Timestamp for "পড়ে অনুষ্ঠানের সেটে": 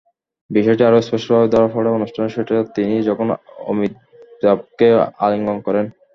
1.73-2.55